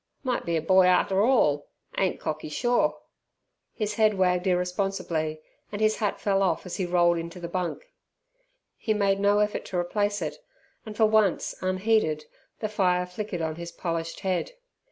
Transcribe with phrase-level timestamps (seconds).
[0.23, 2.97] "Might be a boy arter orl; ain't cocky sure!"
[3.71, 7.93] His head wagged irresponsibly, and his hat fell off as he rolled into the bunk.
[8.77, 10.37] He made no effort to replace it,
[10.87, 12.25] and, for once unheeded,
[12.61, 14.53] the fire flickered on his polished head.